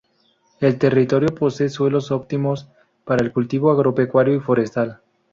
[0.59, 2.67] El territorio posee suelos óptimos
[3.05, 5.01] para el cultivo agropecuario y forestal.